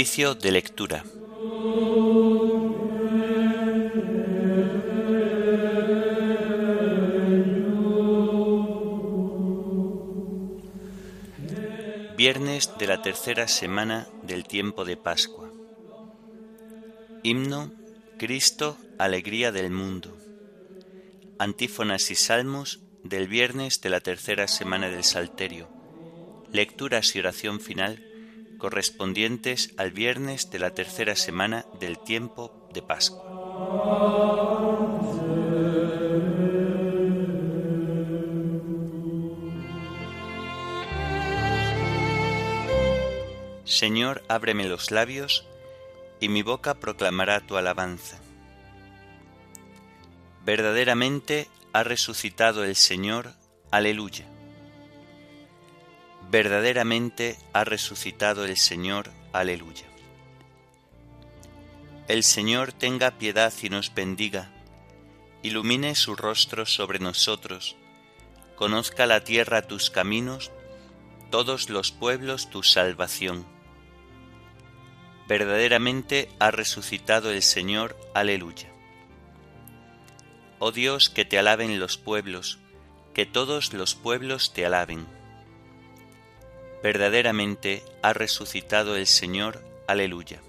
Oficio 0.00 0.34
de 0.34 0.50
lectura. 0.50 1.04
Viernes 12.16 12.70
de 12.78 12.86
la 12.86 13.02
tercera 13.02 13.46
semana 13.46 14.08
del 14.22 14.44
tiempo 14.44 14.86
de 14.86 14.96
Pascua. 14.96 15.52
Himno 17.22 17.70
Cristo, 18.16 18.78
alegría 18.96 19.52
del 19.52 19.70
mundo. 19.70 20.16
Antífonas 21.38 22.10
y 22.10 22.14
salmos 22.14 22.80
del 23.04 23.28
viernes 23.28 23.82
de 23.82 23.90
la 23.90 24.00
tercera 24.00 24.48
semana 24.48 24.88
del 24.88 25.04
Salterio. 25.04 25.68
Lecturas 26.50 27.14
y 27.14 27.18
oración 27.18 27.60
final 27.60 28.09
correspondientes 28.60 29.74
al 29.76 29.90
viernes 29.90 30.50
de 30.50 30.60
la 30.60 30.70
tercera 30.70 31.16
semana 31.16 31.66
del 31.80 31.98
tiempo 31.98 32.68
de 32.72 32.82
Pascua. 32.82 33.24
Señor, 43.64 44.22
ábreme 44.28 44.68
los 44.68 44.90
labios, 44.90 45.46
y 46.20 46.28
mi 46.28 46.42
boca 46.42 46.74
proclamará 46.74 47.40
tu 47.40 47.56
alabanza. 47.56 48.20
Verdaderamente 50.44 51.48
ha 51.72 51.82
resucitado 51.82 52.64
el 52.64 52.76
Señor, 52.76 53.32
aleluya. 53.70 54.29
Verdaderamente 56.30 57.36
ha 57.52 57.64
resucitado 57.64 58.44
el 58.44 58.56
Señor, 58.56 59.10
aleluya. 59.32 59.86
El 62.08 62.22
Señor 62.24 62.72
tenga 62.72 63.12
piedad 63.12 63.52
y 63.62 63.68
nos 63.68 63.94
bendiga, 63.94 64.50
ilumine 65.42 65.94
su 65.94 66.16
rostro 66.16 66.66
sobre 66.66 66.98
nosotros, 66.98 67.76
conozca 68.56 69.06
la 69.06 69.22
tierra 69.24 69.62
tus 69.62 69.90
caminos, 69.90 70.50
todos 71.30 71.70
los 71.70 71.92
pueblos 71.92 72.50
tu 72.50 72.62
salvación 72.62 73.46
verdaderamente 75.30 76.28
ha 76.40 76.50
resucitado 76.50 77.30
el 77.30 77.42
Señor, 77.42 77.96
aleluya. 78.14 78.68
Oh 80.58 80.72
Dios, 80.72 81.08
que 81.08 81.24
te 81.24 81.38
alaben 81.38 81.78
los 81.78 81.98
pueblos, 81.98 82.58
que 83.14 83.26
todos 83.26 83.72
los 83.72 83.94
pueblos 83.94 84.52
te 84.52 84.66
alaben. 84.66 85.06
Verdaderamente 86.82 87.82
ha 88.02 88.12
resucitado 88.12 88.96
el 88.96 89.06
Señor, 89.06 89.62
aleluya. 89.86 90.40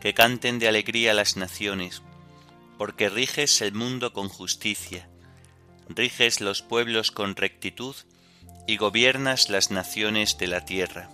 Que 0.00 0.14
canten 0.14 0.58
de 0.58 0.68
alegría 0.68 1.14
las 1.14 1.36
naciones, 1.36 2.02
porque 2.78 3.08
riges 3.08 3.60
el 3.60 3.72
mundo 3.72 4.12
con 4.12 4.28
justicia, 4.28 5.08
riges 5.88 6.40
los 6.40 6.62
pueblos 6.62 7.10
con 7.10 7.36
rectitud 7.36 7.96
y 8.66 8.76
gobiernas 8.76 9.50
las 9.50 9.70
naciones 9.70 10.38
de 10.38 10.46
la 10.46 10.64
tierra 10.64 11.10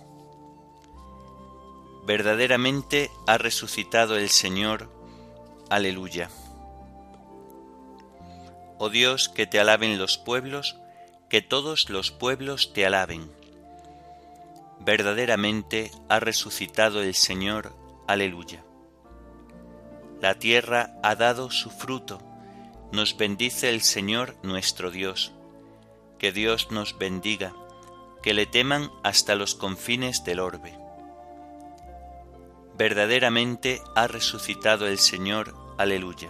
verdaderamente 2.07 3.11
ha 3.27 3.37
resucitado 3.37 4.17
el 4.17 4.29
Señor. 4.29 4.89
Aleluya. 5.69 6.29
Oh 8.79 8.89
Dios, 8.89 9.27
que 9.27 9.45
te 9.45 9.59
alaben 9.59 9.99
los 9.99 10.17
pueblos, 10.17 10.77
que 11.29 11.41
todos 11.41 11.89
los 11.89 12.11
pueblos 12.11 12.73
te 12.73 12.85
alaben. 12.85 13.31
Verdaderamente 14.79 15.91
ha 16.09 16.19
resucitado 16.19 17.01
el 17.01 17.15
Señor. 17.15 17.73
Aleluya. 18.07 18.63
La 20.21 20.39
tierra 20.39 20.97
ha 21.03 21.15
dado 21.15 21.51
su 21.51 21.69
fruto. 21.69 22.19
Nos 22.91 23.17
bendice 23.17 23.69
el 23.69 23.81
Señor 23.81 24.35
nuestro 24.43 24.91
Dios. 24.91 25.33
Que 26.19 26.31
Dios 26.31 26.71
nos 26.71 26.97
bendiga, 26.97 27.53
que 28.23 28.33
le 28.33 28.45
teman 28.45 28.89
hasta 29.03 29.35
los 29.35 29.55
confines 29.55 30.23
del 30.23 30.39
orbe 30.39 30.87
verdaderamente 32.77 33.81
ha 33.95 34.07
resucitado 34.07 34.87
el 34.87 34.99
Señor. 34.99 35.55
Aleluya. 35.77 36.29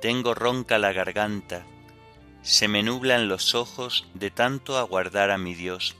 tengo 0.00 0.34
ronca 0.34 0.78
la 0.78 0.92
garganta, 0.92 1.64
se 2.42 2.68
me 2.68 2.82
nublan 2.82 3.28
los 3.28 3.54
ojos 3.54 4.06
de 4.14 4.30
tanto 4.30 4.78
aguardar 4.78 5.30
a 5.30 5.38
mi 5.38 5.54
Dios. 5.54 5.96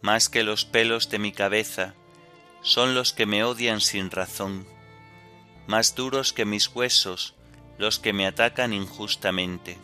Más 0.00 0.28
que 0.28 0.44
los 0.44 0.64
pelos 0.64 1.10
de 1.10 1.18
mi 1.18 1.32
cabeza 1.32 1.94
son 2.62 2.94
los 2.94 3.12
que 3.12 3.26
me 3.26 3.42
odian 3.42 3.80
sin 3.80 4.10
razón, 4.10 4.66
más 5.66 5.94
duros 5.94 6.32
que 6.32 6.44
mis 6.44 6.68
huesos 6.68 7.34
los 7.78 7.98
que 7.98 8.12
me 8.12 8.26
atacan 8.26 8.72
injustamente. 8.72 9.76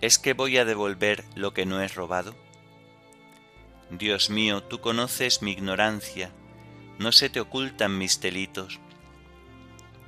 ¿Es 0.00 0.18
que 0.18 0.32
voy 0.32 0.58
a 0.58 0.64
devolver 0.64 1.24
lo 1.34 1.54
que 1.54 1.66
no 1.66 1.80
he 1.80 1.88
robado? 1.88 2.34
Dios 3.90 4.28
mío, 4.28 4.62
tú 4.62 4.80
conoces 4.80 5.40
mi 5.40 5.52
ignorancia, 5.52 6.30
no 6.98 7.12
se 7.12 7.30
te 7.30 7.40
ocultan 7.40 7.96
mis 7.96 8.20
delitos 8.20 8.80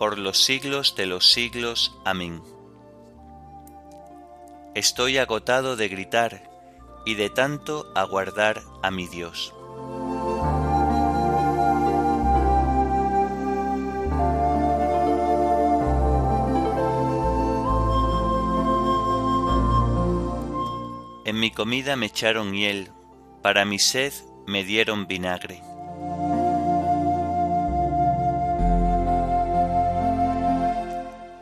por 0.00 0.18
los 0.18 0.38
siglos 0.38 0.96
de 0.96 1.04
los 1.04 1.30
siglos. 1.30 1.94
Amén. 2.06 2.42
Estoy 4.74 5.18
agotado 5.18 5.76
de 5.76 5.88
gritar, 5.88 6.50
y 7.04 7.16
de 7.16 7.28
tanto 7.28 7.92
aguardar 7.94 8.62
a 8.82 8.90
mi 8.90 9.06
Dios. 9.06 9.52
En 21.26 21.38
mi 21.38 21.50
comida 21.50 21.96
me 21.96 22.06
echaron 22.06 22.54
hiel, 22.54 22.90
para 23.42 23.66
mi 23.66 23.78
sed 23.78 24.14
me 24.46 24.64
dieron 24.64 25.06
vinagre. 25.06 25.69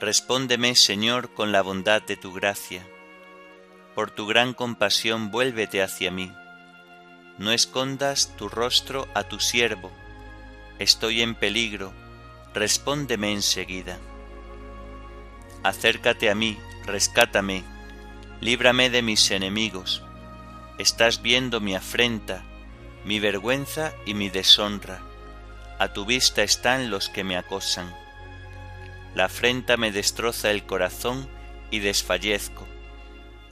Respóndeme, 0.00 0.74
Señor, 0.74 1.32
con 1.34 1.52
la 1.52 1.62
bondad 1.62 2.02
de 2.02 2.16
tu 2.16 2.32
gracia. 2.32 2.86
Por 3.94 4.10
tu 4.10 4.26
gran 4.26 4.54
compasión 4.54 5.30
vuélvete 5.30 5.82
hacia 5.82 6.10
mí 6.10 6.32
no 7.38 7.52
escondas 7.52 8.32
tu 8.36 8.48
rostro 8.48 9.08
a 9.14 9.24
tu 9.24 9.40
siervo, 9.40 9.90
estoy 10.78 11.20
en 11.20 11.34
peligro, 11.34 11.92
respóndeme 12.54 13.32
enseguida. 13.32 13.98
Acércate 15.62 16.30
a 16.30 16.34
mí, 16.34 16.58
rescátame, 16.86 17.62
líbrame 18.40 18.88
de 18.88 19.02
mis 19.02 19.30
enemigos. 19.30 20.02
Estás 20.78 21.20
viendo 21.20 21.60
mi 21.60 21.74
afrenta, 21.74 22.42
mi 23.04 23.20
vergüenza 23.20 23.92
y 24.06 24.14
mi 24.14 24.30
deshonra. 24.30 25.02
A 25.78 25.92
tu 25.92 26.06
vista 26.06 26.42
están 26.42 26.90
los 26.90 27.10
que 27.10 27.22
me 27.22 27.36
acosan. 27.36 27.94
La 29.16 29.24
afrenta 29.24 29.78
me 29.78 29.92
destroza 29.92 30.50
el 30.50 30.66
corazón 30.66 31.26
y 31.70 31.78
desfallezco. 31.78 32.66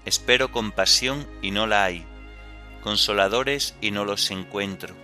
Espero 0.04 0.52
compasión 0.52 1.26
y 1.40 1.52
no 1.52 1.66
la 1.66 1.84
hay 1.84 2.04
consoladores 2.82 3.74
y 3.80 3.90
no 3.90 4.04
los 4.04 4.30
encuentro. 4.30 4.94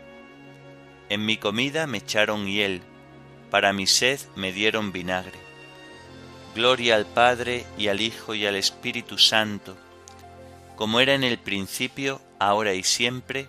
En 1.09 1.25
mi 1.25 1.39
comida 1.39 1.87
me 1.87 1.97
echaron 1.97 2.47
hiel, 2.47 2.83
para 3.51 3.73
mi 3.73 3.87
sed 3.87 4.21
me 4.37 4.53
dieron 4.53 4.93
vinagre. 4.93 5.39
Gloria 6.55 6.97
al 6.97 7.07
Padre 7.07 7.65
y 7.79 7.89
al 7.89 8.03
Hijo 8.03 8.35
y 8.35 8.45
al 8.45 8.57
Espíritu 8.57 9.17
Santo, 9.17 9.79
como 10.77 11.01
era 11.01 11.15
en 11.15 11.25
el 11.25 11.39
principio, 11.39 12.21
ahora 12.39 12.75
y 12.75 12.83
siempre, 12.83 13.49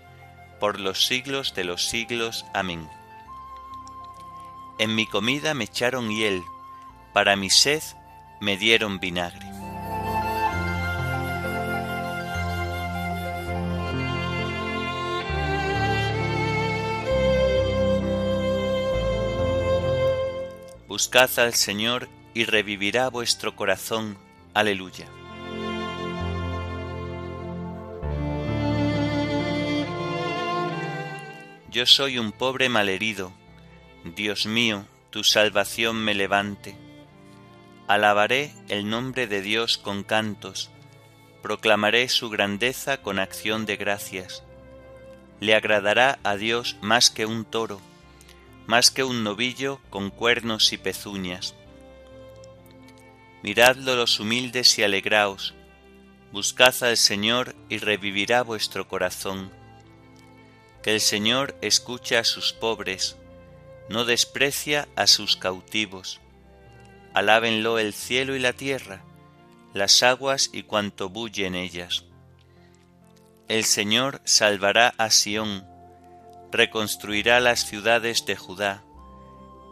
por 0.62 0.80
los 0.80 1.08
siglos 1.08 1.56
de 1.56 1.66
los 1.66 1.84
siglos. 1.84 2.46
Amén. 2.54 2.88
En 4.80 4.96
mi 4.96 5.06
comida 5.08 5.54
me 5.54 5.66
echaron 5.66 6.10
hiel, 6.10 6.42
para 7.14 7.36
mi 7.36 7.50
sed 7.50 7.84
me 8.40 8.58
dieron 8.58 9.00
vinagre. 9.00 9.52
Buscad 20.88 21.30
al 21.40 21.54
Señor 21.54 22.10
y 22.34 22.44
revivirá 22.44 23.10
vuestro 23.10 23.56
corazón. 23.56 24.18
Aleluya. 24.54 25.08
Yo 31.72 31.86
soy 31.86 32.18
un 32.18 32.34
pobre 32.34 32.68
malherido, 32.68 33.32
Dios 34.04 34.46
mío, 34.46 34.86
tu 35.10 35.24
salvación 35.24 36.04
me 36.04 36.14
levante. 36.14 36.76
Alabaré 37.92 38.54
el 38.70 38.90
nombre 38.90 39.28
de 39.28 39.42
Dios 39.42 39.78
con 39.78 40.04
cantos, 40.04 40.70
proclamaré 41.42 42.08
su 42.08 42.30
grandeza 42.30 43.02
con 43.02 43.20
acción 43.20 43.66
de 43.66 43.76
gracias. 43.76 44.44
Le 45.42 45.56
agradará 45.56 46.18
a 46.24 46.38
Dios 46.38 46.78
más 46.80 47.10
que 47.10 47.26
un 47.26 47.44
toro, 47.44 47.82
más 48.66 48.92
que 48.92 49.04
un 49.04 49.26
novillo 49.26 49.82
con 49.90 50.10
cuernos 50.10 50.72
y 50.72 50.78
pezuñas. 50.78 51.54
Miradlo 53.44 53.98
los 53.98 54.22
humildes 54.22 54.80
y 54.80 54.84
alegraos, 54.84 55.54
buscad 56.32 56.74
al 56.84 56.96
Señor 56.96 57.58
y 57.68 57.80
revivirá 57.80 58.42
vuestro 58.42 58.88
corazón. 58.88 59.52
Que 60.82 60.94
el 60.94 61.02
Señor 61.02 61.58
escuche 61.60 62.18
a 62.18 62.24
sus 62.24 62.54
pobres, 62.54 63.18
no 63.90 64.06
desprecia 64.06 64.88
a 64.96 65.08
sus 65.08 65.36
cautivos. 65.36 66.21
Alábenlo 67.14 67.78
el 67.78 67.94
cielo 67.94 68.36
y 68.36 68.40
la 68.40 68.54
tierra, 68.54 69.04
las 69.74 70.02
aguas 70.04 70.50
y 70.54 70.64
cuanto 70.64 71.10
bulle 71.10 71.46
en 71.46 71.56
ellas. 71.56 72.06
El 73.48 73.66
Señor 73.66 74.22
salvará 74.24 74.94
a 74.98 75.10
Sión, 75.10 75.66
reconstruirá 76.52 77.40
las 77.40 77.66
ciudades 77.66 78.26
de 78.26 78.36
Judá 78.36 78.84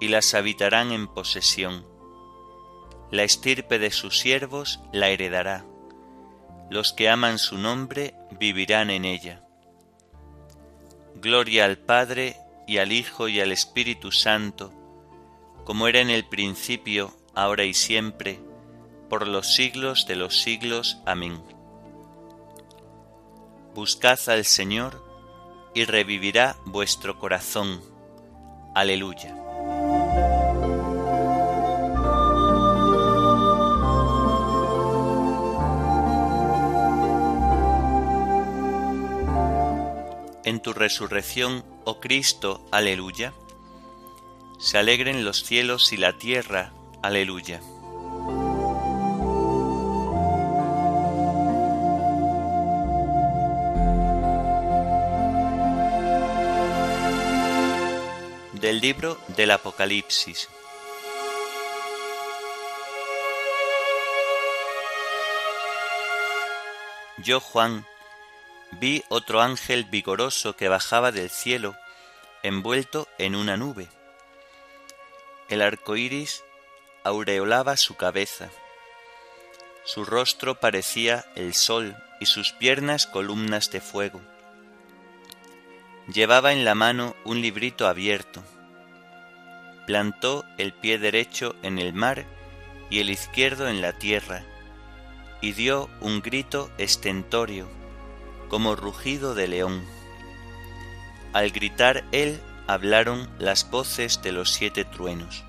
y 0.02 0.10
las 0.10 0.34
habitarán 0.34 0.92
en 0.92 1.08
posesión. 1.08 1.86
La 3.12 3.24
estirpe 3.24 3.80
de 3.80 3.92
sus 3.92 4.20
siervos 4.20 4.82
la 4.92 5.10
heredará. 5.10 5.66
Los 6.70 6.94
que 6.94 7.10
aman 7.10 7.40
su 7.40 7.58
nombre 7.58 8.16
vivirán 8.40 8.90
en 8.90 9.06
ella. 9.06 9.44
Gloria 11.16 11.66
al 11.66 11.78
Padre 11.78 12.38
y 12.68 12.78
al 12.78 12.92
Hijo 12.92 13.28
y 13.28 13.40
al 13.40 13.52
Espíritu 13.52 14.12
Santo, 14.12 14.72
como 15.66 15.88
era 15.88 16.00
en 16.00 16.10
el 16.10 16.26
principio, 16.26 17.19
ahora 17.44 17.66
y 17.66 17.74
siempre, 17.74 18.40
por 19.10 19.28
los 19.28 19.54
siglos 19.54 20.06
de 20.08 20.16
los 20.16 20.42
siglos. 20.42 21.00
Amén. 21.06 21.42
Buscad 23.74 24.20
al 24.28 24.46
Señor, 24.46 25.10
y 25.74 25.86
revivirá 25.86 26.58
vuestro 26.66 27.20
corazón. 27.20 27.82
Aleluya. 28.76 29.36
En 40.44 40.62
tu 40.62 40.74
resurrección, 40.74 41.64
oh 41.86 42.00
Cristo, 42.00 42.66
aleluya. 42.72 43.34
Se 44.60 44.78
alegren 44.78 45.24
los 45.24 45.44
cielos 45.44 45.94
y 45.94 45.98
la 45.98 46.18
tierra, 46.18 46.74
Aleluya. 47.02 47.62
Del 58.52 58.82
libro 58.82 59.18
del 59.30 59.52
Apocalipsis. 59.52 60.50
Yo, 67.20 67.40
Juan, 67.40 67.86
vi 68.72 69.06
otro 69.08 69.40
ángel 69.40 69.86
vigoroso 69.86 70.58
que 70.58 70.68
bajaba 70.68 71.14
del 71.14 71.30
cielo, 71.30 71.78
envuelto 72.44 73.08
en 73.18 73.36
una 73.36 73.56
nube. 73.56 73.88
El 75.48 75.62
arco 75.62 75.96
iris 75.96 76.44
aureolaba 77.04 77.78
su 77.78 77.96
cabeza. 77.96 78.50
Su 79.84 80.06
rostro 80.06 80.60
parecía 80.60 81.26
el 81.36 81.54
sol 81.54 81.96
y 82.20 82.26
sus 82.26 82.52
piernas 82.52 83.08
columnas 83.08 83.72
de 83.72 83.82
fuego. 83.82 84.22
Llevaba 86.14 86.54
en 86.54 86.66
la 86.66 86.76
mano 86.76 87.16
un 87.24 87.42
librito 87.42 87.88
abierto. 87.88 88.44
Plantó 89.86 90.46
el 90.58 90.74
pie 90.74 90.98
derecho 90.98 91.56
en 91.64 91.80
el 91.80 91.94
mar 91.94 92.26
y 92.90 93.00
el 93.00 93.10
izquierdo 93.10 93.68
en 93.68 93.82
la 93.82 93.94
tierra, 93.94 94.44
y 95.42 95.54
dio 95.54 95.90
un 96.02 96.22
grito 96.22 96.72
estentorio, 96.78 97.68
como 98.50 98.76
rugido 98.76 99.36
de 99.36 99.48
león. 99.48 99.86
Al 101.34 101.52
gritar 101.52 102.04
él 102.12 102.40
hablaron 102.68 103.30
las 103.40 103.70
voces 103.70 104.22
de 104.22 104.32
los 104.32 104.52
siete 104.52 104.86
truenos. 104.86 105.44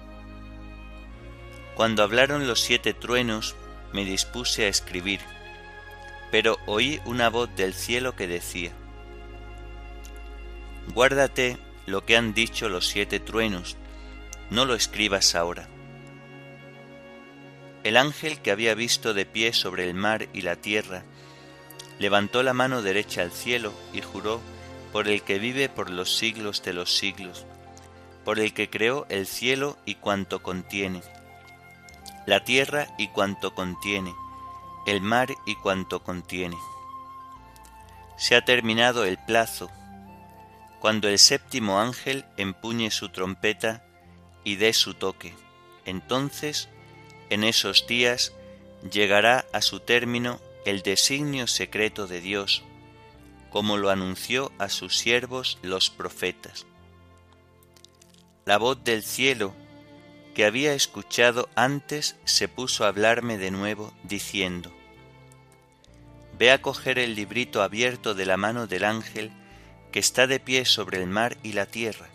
Cuando 1.81 2.03
hablaron 2.03 2.47
los 2.47 2.61
siete 2.61 2.93
truenos, 2.93 3.57
me 3.95 4.05
dispuse 4.05 4.67
a 4.67 4.69
escribir, 4.69 5.19
pero 6.31 6.59
oí 6.67 7.01
una 7.07 7.31
voz 7.31 7.49
del 7.57 7.73
cielo 7.73 8.15
que 8.15 8.27
decía, 8.27 8.71
Guárdate 10.93 11.57
lo 11.87 12.05
que 12.05 12.19
han 12.19 12.35
dicho 12.35 12.69
los 12.69 12.87
siete 12.87 13.19
truenos, 13.19 13.79
no 14.51 14.67
lo 14.67 14.75
escribas 14.75 15.35
ahora. 15.35 15.71
El 17.83 17.97
ángel 17.97 18.43
que 18.43 18.51
había 18.51 18.75
visto 18.75 19.15
de 19.15 19.25
pie 19.25 19.55
sobre 19.55 19.89
el 19.89 19.95
mar 19.95 20.29
y 20.35 20.43
la 20.43 20.57
tierra, 20.57 21.05
levantó 21.99 22.43
la 22.43 22.53
mano 22.53 22.83
derecha 22.83 23.23
al 23.23 23.33
cielo 23.33 23.73
y 23.95 24.03
juró 24.03 24.43
por 24.93 25.09
el 25.09 25.23
que 25.23 25.39
vive 25.39 25.71
por 25.71 25.89
los 25.89 26.15
siglos 26.15 26.63
de 26.63 26.75
los 26.75 26.95
siglos, 26.95 27.47
por 28.23 28.39
el 28.39 28.53
que 28.53 28.69
creó 28.69 29.07
el 29.09 29.27
cielo 29.27 29.79
y 29.87 29.95
cuanto 29.95 30.43
contiene, 30.43 31.01
la 32.31 32.45
tierra 32.45 32.87
y 32.97 33.09
cuanto 33.09 33.57
contiene, 33.57 34.15
el 34.87 35.01
mar 35.01 35.31
y 35.47 35.57
cuanto 35.57 36.05
contiene. 36.05 36.57
Se 38.17 38.37
ha 38.37 38.45
terminado 38.45 39.05
el 39.05 39.19
plazo, 39.19 39.69
cuando 40.79 41.09
el 41.09 41.19
séptimo 41.19 41.81
ángel 41.81 42.25
empuñe 42.37 42.93
su 42.93 43.09
trompeta 43.09 43.83
y 44.45 44.55
dé 44.55 44.73
su 44.75 44.95
toque. 44.95 45.35
Entonces, 45.85 46.69
en 47.31 47.43
esos 47.43 47.89
días, 47.89 48.33
llegará 48.93 49.45
a 49.53 49.61
su 49.61 49.81
término 49.81 50.39
el 50.65 50.83
designio 50.83 51.49
secreto 51.49 52.07
de 52.07 52.21
Dios, 52.21 52.63
como 53.51 53.77
lo 53.77 53.91
anunció 53.91 54.53
a 54.59 54.69
sus 54.69 54.97
siervos 54.97 55.59
los 55.63 55.91
profetas. 55.91 56.65
La 58.45 58.57
voz 58.57 58.85
del 58.85 59.03
cielo 59.03 59.53
que 60.35 60.45
había 60.45 60.75
escuchado 60.75 61.49
antes 61.55 62.17
se 62.25 62.49
puso 62.49 62.85
a 62.85 62.89
hablarme 62.89 63.39
de 63.39 63.51
nuevo, 63.51 63.93
diciendo, 64.05 64.73
Ve 66.39 66.53
a 66.53 66.63
coger 66.63 66.99
el 66.99 67.15
librito 67.15 67.63
abierto 67.63 68.15
de 68.15 68.27
la 68.27 68.37
mano 68.37 68.67
del 68.67 68.85
ángel 68.85 69.31
que 69.93 69.99
está 69.99 70.27
de 70.27 70.41
pie 70.41 70.65
sobre 70.65 70.99
el 71.03 71.07
mar 71.07 71.37
y 71.43 71.53
la 71.53 71.67
tierra. 71.67 72.09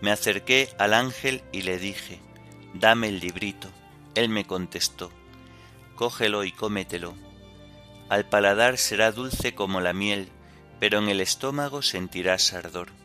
Me 0.00 0.10
acerqué 0.10 0.68
al 0.78 0.94
ángel 0.94 1.42
y 1.52 1.62
le 1.62 1.78
dije, 1.78 2.20
Dame 2.74 3.08
el 3.08 3.20
librito. 3.20 3.68
Él 4.14 4.28
me 4.28 4.44
contestó, 4.44 5.10
Cógelo 5.96 6.44
y 6.44 6.52
cómetelo. 6.52 7.14
Al 8.08 8.28
paladar 8.28 8.78
será 8.78 9.12
dulce 9.12 9.54
como 9.54 9.80
la 9.80 9.92
miel, 9.92 10.28
pero 10.80 10.98
en 10.98 11.08
el 11.08 11.20
estómago 11.20 11.82
sentirás 11.82 12.52
ardor. 12.52 13.01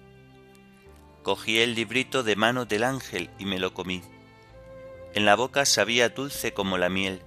Cogí 1.28 1.60
el 1.60 1.76
librito 1.76 2.24
de 2.24 2.38
mano 2.38 2.64
del 2.64 2.86
ángel 2.86 3.30
y 3.38 3.44
me 3.44 3.60
lo 3.60 3.74
comí. 3.74 4.02
En 5.14 5.26
la 5.26 5.36
boca 5.36 5.66
sabía 5.66 6.08
dulce 6.08 6.54
como 6.54 6.78
la 6.78 6.88
miel, 6.88 7.22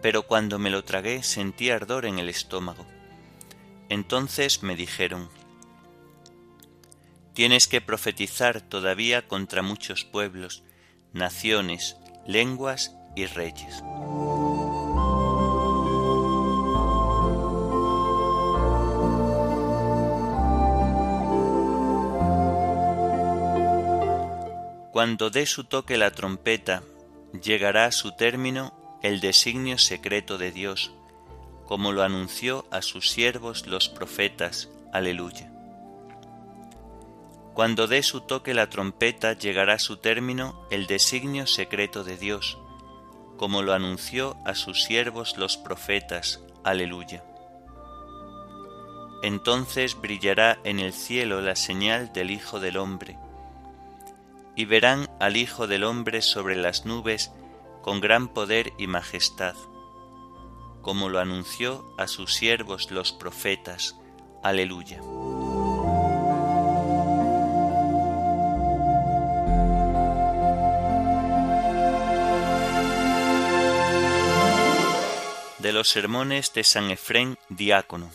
pero 0.00 0.22
cuando 0.22 0.58
me 0.58 0.70
lo 0.70 0.84
tragué 0.84 1.22
sentí 1.22 1.68
ardor 1.68 2.06
en 2.06 2.18
el 2.18 2.30
estómago. 2.30 2.86
Entonces 3.90 4.62
me 4.62 4.74
dijeron, 4.74 5.28
Tienes 7.34 7.68
que 7.68 7.82
profetizar 7.82 8.62
todavía 8.62 9.28
contra 9.28 9.60
muchos 9.60 10.06
pueblos, 10.06 10.62
naciones, 11.12 11.98
lenguas 12.26 12.96
y 13.14 13.26
reyes. 13.26 13.82
Cuando 24.92 25.30
dé 25.30 25.46
su 25.46 25.64
toque 25.64 25.96
la 25.96 26.10
trompeta, 26.10 26.82
llegará 27.42 27.86
a 27.86 27.92
su 27.92 28.12
término 28.12 28.74
el 29.02 29.20
designio 29.20 29.78
secreto 29.78 30.36
de 30.36 30.52
Dios, 30.52 30.92
como 31.64 31.92
lo 31.92 32.02
anunció 32.02 32.66
a 32.70 32.82
sus 32.82 33.08
siervos 33.08 33.66
los 33.66 33.88
profetas. 33.88 34.68
Aleluya. 34.92 35.50
Cuando 37.54 37.86
dé 37.86 38.02
su 38.02 38.20
toque 38.20 38.52
la 38.52 38.68
trompeta, 38.68 39.32
llegará 39.32 39.74
a 39.74 39.78
su 39.78 39.96
término 39.96 40.66
el 40.70 40.86
designio 40.86 41.46
secreto 41.46 42.04
de 42.04 42.18
Dios, 42.18 42.58
como 43.38 43.62
lo 43.62 43.72
anunció 43.72 44.36
a 44.44 44.54
sus 44.54 44.82
siervos 44.82 45.38
los 45.38 45.56
profetas. 45.56 46.42
Aleluya. 46.64 47.24
Entonces 49.22 49.98
brillará 49.98 50.58
en 50.64 50.80
el 50.80 50.92
cielo 50.92 51.40
la 51.40 51.56
señal 51.56 52.12
del 52.12 52.30
Hijo 52.30 52.60
del 52.60 52.76
Hombre 52.76 53.16
y 54.56 54.64
verán 54.64 55.08
al 55.20 55.36
Hijo 55.36 55.66
del 55.66 55.84
Hombre 55.84 56.22
sobre 56.22 56.56
las 56.56 56.84
nubes 56.84 57.32
con 57.82 58.00
gran 58.00 58.28
poder 58.28 58.72
y 58.78 58.86
majestad, 58.86 59.56
como 60.82 61.08
lo 61.08 61.18
anunció 61.18 61.94
a 61.98 62.06
sus 62.06 62.34
siervos 62.34 62.90
los 62.90 63.12
profetas. 63.12 63.96
Aleluya. 64.42 65.00
De 75.58 75.72
los 75.72 75.88
sermones 75.88 76.52
de 76.54 76.64
San 76.64 76.90
Efrén, 76.90 77.38
diácono. 77.48 78.10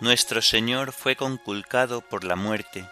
Nuestro 0.00 0.42
Señor 0.42 0.92
fue 0.92 1.16
conculcado 1.16 2.02
por 2.02 2.22
la 2.22 2.36
muerte, 2.36 2.88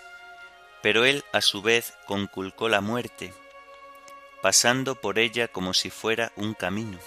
pero 0.83 1.05
Él 1.05 1.23
a 1.33 1.41
su 1.41 1.63
vez 1.63 1.95
conculcó 2.05 2.69
la 2.69 2.81
muerte, 2.81 3.33
pasando 4.43 4.97
por 4.97 5.21
ella 5.21 5.47
como 5.47 5.73
si 5.73 5.89
fuera 5.89 6.33
un 6.35 6.55
camino. 6.55 6.99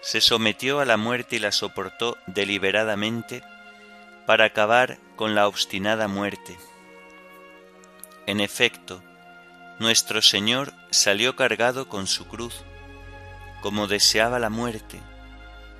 Se 0.00 0.22
sometió 0.22 0.80
a 0.80 0.86
la 0.86 0.96
muerte 0.96 1.36
y 1.36 1.40
la 1.40 1.52
soportó 1.52 2.16
deliberadamente 2.26 3.42
para 4.26 4.46
acabar 4.46 4.96
con 5.16 5.34
la 5.34 5.46
obstinada 5.46 6.08
muerte. 6.08 6.56
En 8.26 8.40
efecto, 8.40 9.02
nuestro 9.78 10.22
Señor 10.22 10.72
salió 10.90 11.36
cargado 11.36 11.90
con 11.90 12.06
su 12.06 12.26
cruz, 12.28 12.64
como 13.60 13.88
deseaba 13.88 14.38
la 14.38 14.48
muerte, 14.48 15.00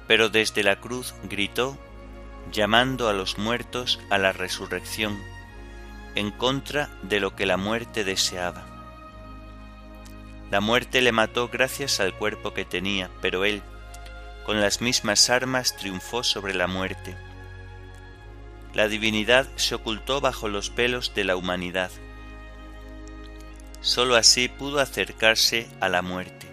pero 0.07 0.29
desde 0.29 0.63
la 0.63 0.81
cruz 0.81 1.15
gritó 1.23 1.79
llamando 2.53 3.09
a 3.09 3.13
los 3.13 3.39
muertos 3.39 4.01
a 4.11 4.19
la 4.19 4.33
resurrección, 4.33 5.19
en 6.15 6.31
contra 6.31 6.89
de 7.03 7.21
lo 7.21 7.35
que 7.35 7.47
la 7.47 7.57
muerte 7.57 8.05
deseaba. 8.05 8.67
La 10.51 10.61
muerte 10.61 11.01
le 11.01 11.13
mató 11.13 11.49
gracias 11.49 12.01
al 12.01 12.15
cuerpo 12.15 12.55
que 12.55 12.65
tenía, 12.65 13.11
pero 13.21 13.45
él, 13.45 13.63
con 14.45 14.61
las 14.61 14.81
mismas 14.81 15.31
armas, 15.31 15.77
triunfó 15.77 16.23
sobre 16.23 16.55
la 16.55 16.67
muerte. 16.67 17.17
La 18.75 18.89
divinidad 18.89 19.49
se 19.57 19.75
ocultó 19.75 20.21
bajo 20.21 20.49
los 20.49 20.71
pelos 20.71 21.15
de 21.15 21.25
la 21.25 21.37
humanidad. 21.37 21.91
Sólo 23.81 24.17
así 24.17 24.49
pudo 24.49 24.81
acercarse 24.81 25.69
a 25.81 25.89
la 25.89 26.03
muerte. 26.03 26.47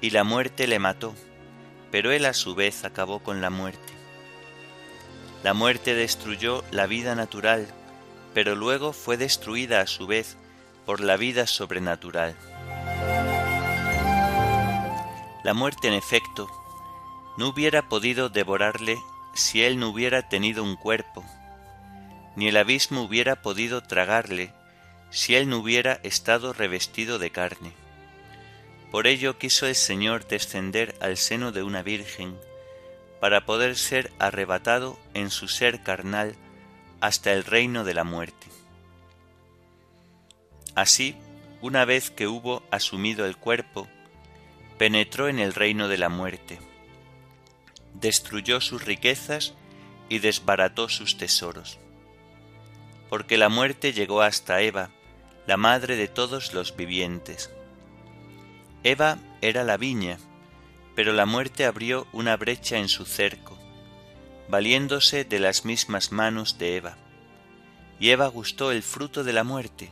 Y 0.00 0.10
la 0.10 0.22
muerte 0.22 0.66
le 0.66 0.78
mató, 0.78 1.14
pero 1.90 2.12
él 2.12 2.26
a 2.26 2.34
su 2.34 2.54
vez 2.54 2.84
acabó 2.84 3.20
con 3.20 3.40
la 3.40 3.50
muerte. 3.50 3.93
La 5.44 5.52
muerte 5.52 5.94
destruyó 5.94 6.64
la 6.70 6.86
vida 6.86 7.14
natural, 7.14 7.68
pero 8.32 8.54
luego 8.54 8.94
fue 8.94 9.18
destruida 9.18 9.82
a 9.82 9.86
su 9.86 10.06
vez 10.06 10.38
por 10.86 11.00
la 11.00 11.18
vida 11.18 11.46
sobrenatural. 11.46 12.34
La 15.44 15.52
muerte, 15.52 15.88
en 15.88 15.92
efecto, 15.92 16.48
no 17.36 17.48
hubiera 17.48 17.90
podido 17.90 18.30
devorarle 18.30 18.96
si 19.34 19.62
él 19.62 19.78
no 19.78 19.90
hubiera 19.90 20.30
tenido 20.30 20.64
un 20.64 20.76
cuerpo, 20.76 21.22
ni 22.36 22.48
el 22.48 22.56
abismo 22.56 23.02
hubiera 23.02 23.42
podido 23.42 23.82
tragarle 23.82 24.50
si 25.10 25.34
él 25.34 25.50
no 25.50 25.58
hubiera 25.58 26.00
estado 26.04 26.54
revestido 26.54 27.18
de 27.18 27.28
carne. 27.28 27.74
Por 28.90 29.06
ello 29.06 29.36
quiso 29.36 29.66
el 29.66 29.74
Señor 29.74 30.26
descender 30.26 30.94
al 31.02 31.18
seno 31.18 31.52
de 31.52 31.62
una 31.62 31.82
virgen, 31.82 32.34
para 33.24 33.46
poder 33.46 33.78
ser 33.78 34.12
arrebatado 34.18 34.98
en 35.14 35.30
su 35.30 35.48
ser 35.48 35.82
carnal 35.82 36.36
hasta 37.00 37.32
el 37.32 37.44
reino 37.44 37.82
de 37.82 37.94
la 37.94 38.04
muerte. 38.04 38.48
Así, 40.74 41.16
una 41.62 41.86
vez 41.86 42.10
que 42.10 42.26
hubo 42.26 42.62
asumido 42.70 43.24
el 43.24 43.38
cuerpo, 43.38 43.88
penetró 44.76 45.28
en 45.28 45.38
el 45.38 45.54
reino 45.54 45.88
de 45.88 45.96
la 45.96 46.10
muerte, 46.10 46.58
destruyó 47.94 48.60
sus 48.60 48.84
riquezas 48.84 49.54
y 50.10 50.18
desbarató 50.18 50.90
sus 50.90 51.16
tesoros. 51.16 51.78
Porque 53.08 53.38
la 53.38 53.48
muerte 53.48 53.94
llegó 53.94 54.20
hasta 54.20 54.60
Eva, 54.60 54.90
la 55.46 55.56
madre 55.56 55.96
de 55.96 56.08
todos 56.08 56.52
los 56.52 56.76
vivientes. 56.76 57.50
Eva 58.82 59.16
era 59.40 59.64
la 59.64 59.78
viña, 59.78 60.18
pero 60.94 61.12
la 61.12 61.26
muerte 61.26 61.64
abrió 61.64 62.06
una 62.12 62.36
brecha 62.36 62.78
en 62.78 62.88
su 62.88 63.04
cerco, 63.04 63.58
valiéndose 64.48 65.24
de 65.24 65.40
las 65.40 65.64
mismas 65.64 66.12
manos 66.12 66.58
de 66.58 66.76
Eva. 66.76 66.96
Y 67.98 68.10
Eva 68.10 68.28
gustó 68.28 68.72
el 68.72 68.82
fruto 68.82 69.24
de 69.24 69.32
la 69.32 69.44
muerte, 69.44 69.90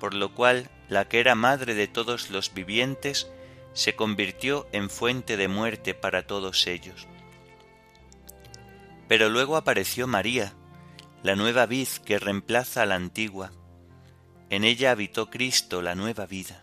por 0.00 0.14
lo 0.14 0.34
cual 0.34 0.70
la 0.88 1.08
que 1.08 1.20
era 1.20 1.34
madre 1.34 1.74
de 1.74 1.88
todos 1.88 2.30
los 2.30 2.52
vivientes 2.54 3.28
se 3.72 3.96
convirtió 3.96 4.68
en 4.72 4.88
fuente 4.88 5.36
de 5.36 5.48
muerte 5.48 5.94
para 5.94 6.26
todos 6.26 6.66
ellos. 6.66 7.06
Pero 9.08 9.28
luego 9.28 9.56
apareció 9.56 10.06
María, 10.06 10.54
la 11.22 11.36
nueva 11.36 11.66
vid 11.66 11.88
que 12.04 12.18
reemplaza 12.18 12.82
a 12.82 12.86
la 12.86 12.94
antigua. 12.94 13.52
En 14.50 14.64
ella 14.64 14.90
habitó 14.90 15.30
Cristo 15.30 15.82
la 15.82 15.94
nueva 15.94 16.26
vida. 16.26 16.62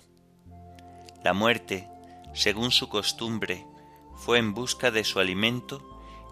La 1.24 1.34
muerte, 1.34 1.88
según 2.34 2.72
su 2.72 2.90
costumbre, 2.90 3.66
fue 4.16 4.38
en 4.38 4.54
busca 4.54 4.92
de 4.92 5.04
su 5.04 5.20
alimento 5.20 5.82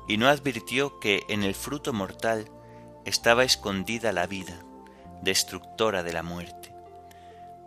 y 0.08 0.18
no 0.18 0.28
advirtió 0.28 1.00
que 1.00 1.24
en 1.30 1.44
el 1.44 1.56
fruto 1.56 1.94
mortal 1.94 2.50
estaba 3.06 3.44
escondida 3.44 4.12
la 4.12 4.28
vida, 4.28 4.64
destructora 5.22 6.04
de 6.04 6.14
la 6.14 6.24
muerte. 6.24 6.74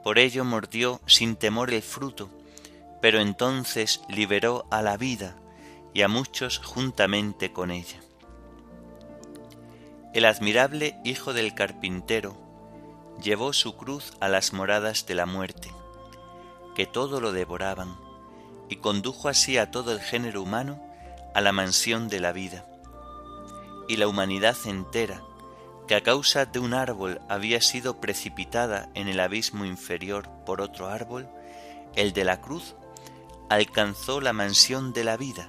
Por 0.03 0.19
ello 0.19 0.45
mordió 0.45 1.01
sin 1.07 1.37
temor 1.37 1.73
el 1.73 1.83
fruto, 1.83 2.31
pero 3.01 3.21
entonces 3.21 4.03
liberó 4.09 4.67
a 4.71 4.83
la 4.83 4.97
vida 4.97 5.37
y 5.95 6.03
a 6.03 6.09
muchos 6.09 6.59
juntamente 6.59 7.53
con 7.53 7.71
ella. 7.71 8.01
El 10.15 10.25
admirable 10.25 10.99
Hijo 11.05 11.33
del 11.33 11.55
Carpintero 11.55 12.37
llevó 13.23 13.53
su 13.53 13.77
cruz 13.77 14.13
a 14.21 14.29
las 14.29 14.53
moradas 14.53 15.07
de 15.07 15.15
la 15.15 15.27
muerte, 15.27 15.71
que 16.75 16.87
todo 16.87 17.21
lo 17.21 17.33
devoraban, 17.33 17.97
y 18.73 18.77
condujo 18.77 19.29
así 19.29 19.59
a 19.59 19.71
todo 19.71 19.93
el 19.93 20.01
género 20.01 20.43
humano 20.43 20.81
a 21.35 21.41
la 21.41 21.53
mansión 21.53 22.09
de 22.09 22.21
la 22.21 22.33
vida. 22.33 22.67
Y 23.89 23.97
la 23.97 24.09
humanidad 24.09 24.57
entera, 24.65 25.23
que 25.87 25.95
a 25.95 26.03
causa 26.03 26.47
de 26.47 26.59
un 26.59 26.75
árbol 26.75 27.21
había 27.29 27.61
sido 27.61 28.01
precipitada 28.01 28.89
en 28.95 29.09
el 29.09 29.21
abismo 29.21 29.65
inferior 29.65 30.29
por 30.45 30.61
otro 30.61 30.89
árbol, 30.89 31.29
el 31.95 32.13
de 32.13 32.25
la 32.25 32.41
cruz, 32.41 32.75
alcanzó 33.49 34.21
la 34.21 34.33
mansión 34.33 34.93
de 34.93 35.05
la 35.05 35.17
vida 35.17 35.49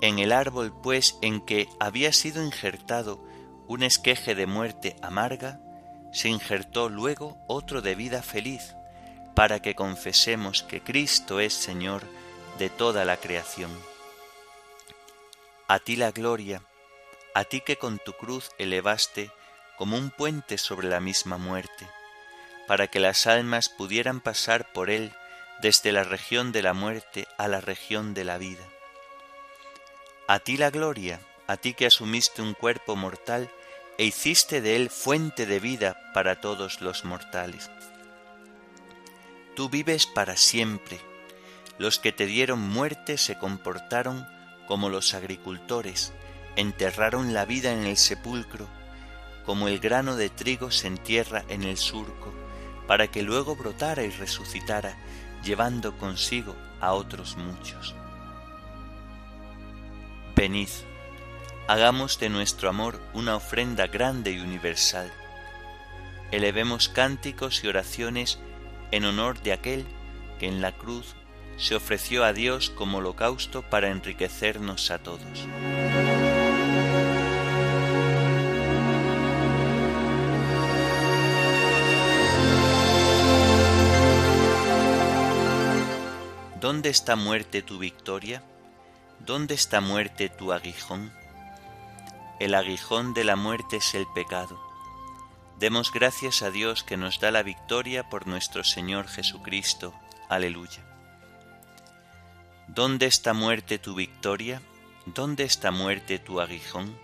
en 0.00 0.18
el 0.18 0.32
árbol, 0.32 0.72
pues, 0.82 1.18
en 1.22 1.40
que 1.40 1.68
había 1.80 2.12
sido 2.12 2.44
injertado 2.44 3.22
un 3.66 3.82
esqueje 3.82 4.34
de 4.34 4.46
muerte 4.46 4.96
amarga, 5.02 5.60
se 6.12 6.28
injertó 6.28 6.88
luego 6.88 7.36
otro 7.48 7.82
de 7.82 7.94
vida 7.94 8.22
feliz, 8.22 8.76
para 9.36 9.60
que 9.60 9.74
confesemos 9.74 10.62
que 10.62 10.80
Cristo 10.80 11.40
es 11.40 11.52
Señor 11.52 12.02
de 12.58 12.70
toda 12.70 13.04
la 13.04 13.18
creación. 13.18 13.70
A 15.68 15.78
ti 15.78 15.94
la 15.94 16.10
gloria, 16.10 16.62
a 17.34 17.44
ti 17.44 17.60
que 17.60 17.76
con 17.76 17.98
tu 17.98 18.14
cruz 18.14 18.50
elevaste 18.56 19.30
como 19.76 19.98
un 19.98 20.08
puente 20.08 20.56
sobre 20.56 20.88
la 20.88 21.00
misma 21.00 21.36
muerte, 21.36 21.86
para 22.66 22.88
que 22.88 22.98
las 22.98 23.26
almas 23.26 23.68
pudieran 23.68 24.22
pasar 24.22 24.72
por 24.72 24.88
él 24.88 25.12
desde 25.60 25.92
la 25.92 26.02
región 26.02 26.50
de 26.50 26.62
la 26.62 26.72
muerte 26.72 27.28
a 27.36 27.46
la 27.46 27.60
región 27.60 28.14
de 28.14 28.24
la 28.24 28.38
vida. 28.38 28.66
A 30.28 30.38
ti 30.38 30.56
la 30.56 30.70
gloria, 30.70 31.20
a 31.46 31.58
ti 31.58 31.74
que 31.74 31.84
asumiste 31.84 32.40
un 32.40 32.54
cuerpo 32.54 32.96
mortal 32.96 33.50
e 33.98 34.04
hiciste 34.04 34.62
de 34.62 34.76
él 34.76 34.88
fuente 34.88 35.44
de 35.44 35.60
vida 35.60 36.10
para 36.14 36.40
todos 36.40 36.80
los 36.80 37.04
mortales. 37.04 37.70
Tú 39.56 39.70
vives 39.70 40.06
para 40.06 40.36
siempre. 40.36 41.00
Los 41.78 41.98
que 41.98 42.12
te 42.12 42.26
dieron 42.26 42.60
muerte 42.60 43.16
se 43.16 43.38
comportaron 43.38 44.28
como 44.68 44.90
los 44.90 45.14
agricultores, 45.14 46.12
enterraron 46.56 47.32
la 47.32 47.46
vida 47.46 47.72
en 47.72 47.86
el 47.86 47.96
sepulcro, 47.96 48.68
como 49.46 49.68
el 49.68 49.78
grano 49.78 50.14
de 50.14 50.28
trigo 50.28 50.70
se 50.70 50.88
entierra 50.88 51.42
en 51.48 51.62
el 51.62 51.78
surco, 51.78 52.34
para 52.86 53.08
que 53.08 53.22
luego 53.22 53.56
brotara 53.56 54.02
y 54.02 54.10
resucitara, 54.10 54.94
llevando 55.42 55.96
consigo 55.96 56.54
a 56.82 56.92
otros 56.92 57.38
muchos. 57.38 57.94
Venid, 60.34 60.68
hagamos 61.66 62.20
de 62.20 62.28
nuestro 62.28 62.68
amor 62.68 63.00
una 63.14 63.36
ofrenda 63.36 63.86
grande 63.86 64.32
y 64.32 64.38
universal. 64.38 65.10
Elevemos 66.30 66.90
cánticos 66.90 67.64
y 67.64 67.68
oraciones 67.68 68.38
en 68.90 69.04
honor 69.04 69.40
de 69.42 69.52
aquel 69.52 69.84
que 70.38 70.46
en 70.46 70.60
la 70.60 70.72
cruz 70.72 71.14
se 71.56 71.74
ofreció 71.74 72.24
a 72.24 72.32
Dios 72.32 72.70
como 72.70 72.98
holocausto 72.98 73.62
para 73.62 73.90
enriquecernos 73.90 74.90
a 74.90 74.98
todos. 74.98 75.46
¿Dónde 86.60 86.90
está 86.90 87.14
muerte 87.14 87.62
tu 87.62 87.78
victoria? 87.78 88.42
¿Dónde 89.20 89.54
está 89.54 89.80
muerte 89.80 90.28
tu 90.28 90.52
aguijón? 90.52 91.12
El 92.40 92.54
aguijón 92.54 93.14
de 93.14 93.24
la 93.24 93.36
muerte 93.36 93.76
es 93.76 93.94
el 93.94 94.04
pecado. 94.14 94.65
Demos 95.58 95.90
gracias 95.90 96.42
a 96.42 96.50
Dios 96.50 96.84
que 96.84 96.98
nos 96.98 97.18
da 97.18 97.30
la 97.30 97.42
victoria 97.42 98.10
por 98.10 98.26
nuestro 98.26 98.62
Señor 98.62 99.08
Jesucristo. 99.08 99.94
Aleluya. 100.28 100.84
¿Dónde 102.68 103.06
está 103.06 103.32
muerte 103.32 103.78
tu 103.78 103.94
victoria? 103.94 104.60
¿Dónde 105.06 105.44
está 105.44 105.70
muerte 105.70 106.18
tu 106.18 106.42
aguijón? 106.42 106.98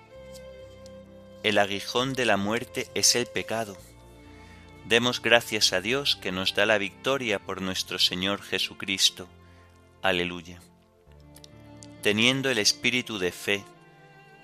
El 1.43 1.57
aguijón 1.57 2.13
de 2.13 2.27
la 2.27 2.37
muerte 2.37 2.91
es 2.95 3.17
el 3.17 3.25
pecado. 3.25 3.75
Demos 4.85 5.23
gracias 5.23 5.73
a 5.73 5.81
Dios 5.81 6.17
que 6.17 6.31
nos 6.31 6.55
da 6.55 6.67
la 6.67 6.77
victoria 6.77 7.39
por 7.39 7.63
nuestro 7.63 7.99
Señor 7.99 8.43
Jesucristo. 8.43 9.29
Aleluya. 10.03 10.61
Teniendo 12.03 12.51
el 12.51 12.59
espíritu 12.59 13.19
de 13.19 13.33
fe, 13.33 13.65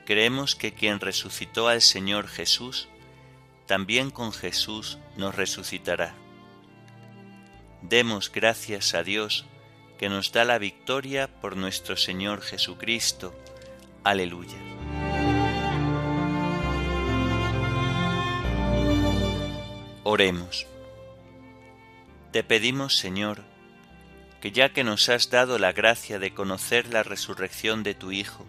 creemos 0.07 0.55
que 0.55 0.73
quien 0.73 0.99
resucitó 0.99 1.68
al 1.68 1.83
Señor 1.83 2.27
Jesús, 2.27 2.88
también 3.68 4.11
con 4.11 4.33
Jesús 4.33 4.98
nos 5.18 5.35
resucitará. 5.35 6.14
Demos 7.83 8.33
gracias 8.33 8.94
a 8.94 9.02
Dios 9.02 9.44
que 9.98 10.09
nos 10.09 10.33
da 10.33 10.46
la 10.46 10.59
victoria 10.59 11.28
por 11.40 11.54
nuestro 11.54 11.98
Señor 11.98 12.40
Jesucristo. 12.40 13.35
Aleluya. 14.04 14.57
Oremos. 20.02 20.66
Te 22.33 22.42
pedimos, 22.42 22.96
Señor, 22.96 23.44
que 24.40 24.50
ya 24.50 24.72
que 24.72 24.83
nos 24.83 25.11
has 25.11 25.28
dado 25.28 25.59
la 25.59 25.72
gracia 25.72 26.18
de 26.18 26.33
conocer 26.33 26.88
la 26.88 27.02
resurrección 27.02 27.83
de 27.83 27.94
tu 27.94 28.12
Hijo, 28.12 28.46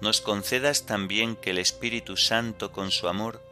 nos 0.00 0.20
concedas 0.20 0.86
también 0.86 1.34
que 1.34 1.50
el 1.50 1.58
Espíritu 1.58 2.16
Santo 2.16 2.70
con 2.70 2.92
su 2.92 3.08
amor 3.08 3.51